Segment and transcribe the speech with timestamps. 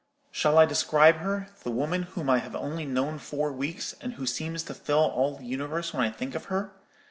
[0.31, 4.63] Shall I describe her,—the woman whom I have only known four weeks, and who seems
[4.63, 6.71] to fill all the universe when I think of her?